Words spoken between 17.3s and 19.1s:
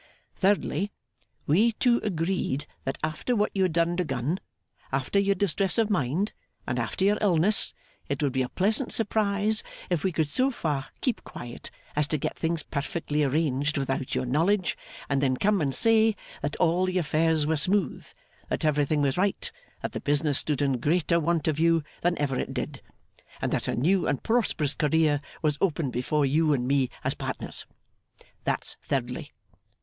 were smooth, that everything